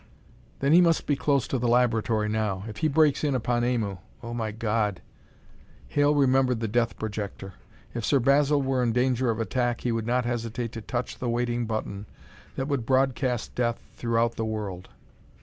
[0.61, 2.63] "Then he must be close to the laboratory now.
[2.67, 4.99] If he breaks in upon Aimu oh, my God!"
[5.89, 7.53] Hale remembered the death projector.
[7.93, 11.29] If Sir Basil were in danger of attack, he would not hesitate to touch the
[11.29, 12.07] waiting button
[12.55, 14.89] that would broadcast death throughout the world.